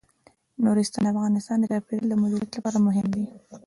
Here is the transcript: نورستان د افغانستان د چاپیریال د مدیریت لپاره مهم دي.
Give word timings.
نورستان 0.63 1.03
د 1.05 1.07
افغانستان 1.15 1.57
د 1.59 1.65
چاپیریال 1.71 2.07
د 2.09 2.13
مدیریت 2.21 2.51
لپاره 2.57 2.77
مهم 2.87 3.07
دي. 3.15 3.25